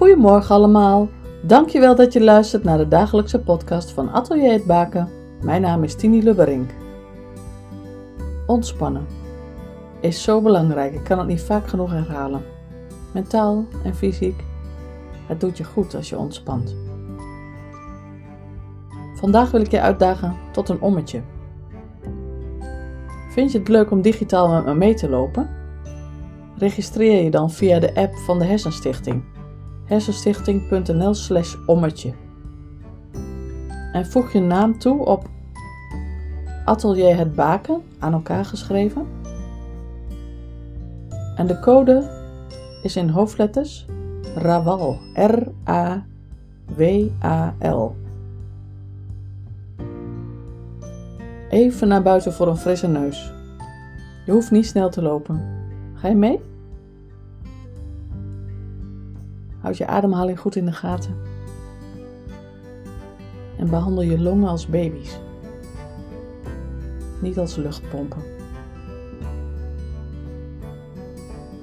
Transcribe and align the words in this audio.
Goedemorgen 0.00 0.54
allemaal. 0.54 1.08
Dankjewel 1.42 1.94
dat 1.94 2.12
je 2.12 2.20
luistert 2.20 2.64
naar 2.64 2.78
de 2.78 2.88
dagelijkse 2.88 3.40
podcast 3.40 3.90
van 3.90 4.10
Atelier 4.12 4.52
het 4.52 4.64
Baken. 4.64 5.08
Mijn 5.42 5.62
naam 5.62 5.84
is 5.84 5.94
Tini 5.94 6.22
Lubberink. 6.22 6.70
Ontspannen 8.46 9.06
is 10.00 10.22
zo 10.22 10.40
belangrijk. 10.40 10.94
Ik 10.94 11.04
kan 11.04 11.18
het 11.18 11.26
niet 11.26 11.40
vaak 11.40 11.68
genoeg 11.68 11.90
herhalen. 11.90 12.42
Mentaal 13.12 13.64
en 13.84 13.94
fysiek. 13.94 14.44
Het 15.26 15.40
doet 15.40 15.58
je 15.58 15.64
goed 15.64 15.94
als 15.94 16.08
je 16.08 16.18
ontspant. 16.18 16.76
Vandaag 19.14 19.50
wil 19.50 19.60
ik 19.60 19.70
je 19.70 19.80
uitdagen 19.80 20.36
tot 20.52 20.68
een 20.68 20.80
ommetje. 20.80 21.22
Vind 23.30 23.52
je 23.52 23.58
het 23.58 23.68
leuk 23.68 23.90
om 23.90 24.02
digitaal 24.02 24.48
met 24.48 24.64
me 24.64 24.74
mee 24.74 24.94
te 24.94 25.08
lopen? 25.08 25.50
Registreer 26.56 27.24
je 27.24 27.30
dan 27.30 27.50
via 27.50 27.78
de 27.78 27.94
app 27.94 28.14
van 28.14 28.38
de 28.38 28.44
Hersenstichting. 28.44 29.22
hersenstichting.nl 29.90 31.14
slash 31.14 31.56
ommetje. 31.66 32.12
En 33.92 34.06
voeg 34.06 34.32
je 34.32 34.40
naam 34.40 34.78
toe 34.78 35.04
op 35.04 35.28
Atelier 36.64 37.16
het 37.16 37.34
Baken, 37.34 37.82
aan 37.98 38.12
elkaar 38.12 38.44
geschreven. 38.44 39.06
En 41.36 41.46
de 41.46 41.60
code 41.60 42.10
is 42.82 42.96
in 42.96 43.08
hoofdletters 43.08 43.86
RAWAL. 44.34 44.98
R-A-W-A-L. 45.14 46.04
Even 51.48 51.88
naar 51.88 52.02
buiten 52.02 52.32
voor 52.32 52.48
een 52.48 52.56
frisse 52.56 52.88
neus. 52.88 53.32
Je 54.26 54.32
hoeft 54.32 54.50
niet 54.50 54.66
snel 54.66 54.90
te 54.90 55.02
lopen. 55.02 55.42
Ga 55.94 56.08
je 56.08 56.14
mee? 56.14 56.49
Houd 59.60 59.76
je 59.76 59.86
ademhaling 59.86 60.40
goed 60.40 60.56
in 60.56 60.64
de 60.64 60.72
gaten. 60.72 61.16
En 63.56 63.70
behandel 63.70 64.02
je 64.02 64.20
longen 64.20 64.48
als 64.48 64.66
baby's. 64.66 65.18
Niet 67.20 67.38
als 67.38 67.56
luchtpompen. 67.56 68.22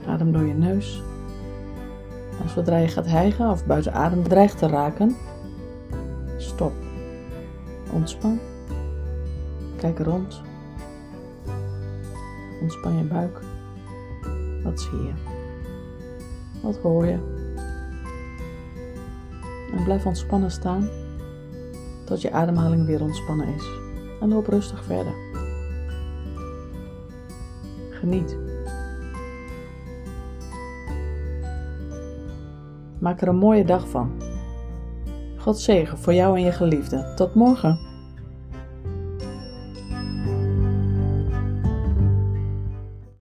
Adem 0.08 0.32
door 0.32 0.46
je 0.46 0.54
neus. 0.54 1.02
En 2.42 2.50
zodra 2.50 2.78
je 2.78 2.88
gaat 2.88 3.08
hijgen 3.08 3.50
of 3.50 3.66
buiten 3.66 3.94
adem 3.94 4.24
dreigt 4.24 4.58
te 4.58 4.68
raken, 4.68 5.16
stop. 6.38 6.72
Ontspan. 7.94 8.40
Kijk 9.78 10.00
rond. 10.00 10.42
Ontspan 12.62 12.98
je 12.98 13.04
buik. 13.04 13.40
Wat 14.64 14.80
zie 14.80 15.04
je? 15.04 15.14
Wat 16.62 16.78
hoor 16.78 17.06
je? 17.06 17.37
En 19.78 19.84
blijf 19.84 20.06
ontspannen 20.06 20.52
staan 20.52 20.90
tot 22.06 22.22
je 22.22 22.32
ademhaling 22.32 22.86
weer 22.86 23.02
ontspannen 23.02 23.48
is. 23.48 23.64
En 24.22 24.30
loop 24.30 24.48
rustig 24.48 24.84
verder. 24.84 25.14
Geniet. 27.90 28.38
Maak 33.00 33.22
er 33.22 33.28
een 33.28 33.36
mooie 33.36 33.66
dag 33.66 33.88
van. 33.90 34.12
God 35.38 35.60
zegen 35.60 35.98
voor 35.98 36.14
jou 36.14 36.38
en 36.38 36.44
je 36.44 36.52
geliefde. 36.52 37.14
Tot 37.16 37.36
morgen. 37.36 37.80